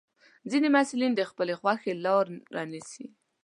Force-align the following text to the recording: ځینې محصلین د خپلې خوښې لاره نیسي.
ځینې 0.51 0.67
محصلین 0.75 1.11
د 1.15 1.21
خپلې 1.29 1.53
خوښې 1.59 1.93
لاره 2.05 2.63
نیسي. 2.71 3.05